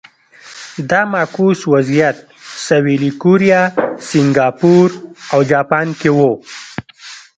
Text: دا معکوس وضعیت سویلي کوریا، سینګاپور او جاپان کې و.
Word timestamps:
دا 0.89 1.01
معکوس 1.13 1.59
وضعیت 1.73 2.17
سویلي 2.65 3.11
کوریا، 3.21 3.61
سینګاپور 4.07 4.89
او 5.33 5.39
جاپان 5.51 5.87
کې 5.99 6.09
و. 6.17 6.19